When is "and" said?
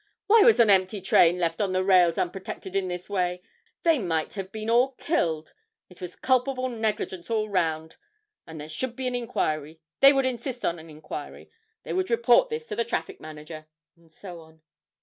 8.47-8.59, 13.95-14.11